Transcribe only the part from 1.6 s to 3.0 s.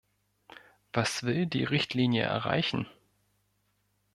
Richtlinie erreichen?